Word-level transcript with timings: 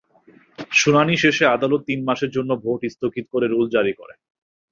শুনানি 0.71 1.15
শেষে 1.17 1.45
আদালত 1.47 1.81
তিন 1.87 1.99
মাসের 2.03 2.31
জন্য 2.31 2.51
ভোট 2.63 2.81
স্থগিত 2.93 3.25
করে 3.33 3.45
রুল 3.47 3.65
জারি 3.75 3.93
করেন। 3.93 4.17